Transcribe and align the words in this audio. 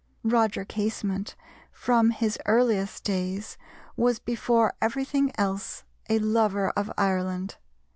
Roger 0.23 0.65
Casement 0.65 1.35
from 1.71 2.09
his 2.09 2.39
earliest 2.47 3.03
days 3.03 3.55
was 3.95 4.17
before 4.17 4.73
everything 4.81 5.31
else 5.37 5.83
a 6.09 6.17
lover 6.17 6.71
of 6.71 6.91
Ireland. 6.97 7.57